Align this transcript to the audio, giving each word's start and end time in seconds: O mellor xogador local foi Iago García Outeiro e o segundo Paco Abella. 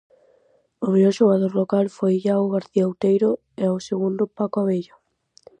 O 0.85 0.87
mellor 0.93 1.13
xogador 1.19 1.51
local 1.61 1.85
foi 1.97 2.13
Iago 2.25 2.53
García 2.55 2.83
Outeiro 2.89 3.29
e 3.63 3.65
o 3.75 3.77
segundo 3.89 4.23
Paco 4.37 4.57
Abella. 4.63 4.95